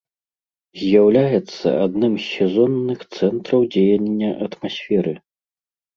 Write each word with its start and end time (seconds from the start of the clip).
З'яўляецца 0.83 1.67
адным 1.85 2.13
з 2.17 2.25
сезонных 2.37 2.99
цэнтраў 3.19 3.61
дзеяння 3.77 4.31
атмасферы. 4.47 5.13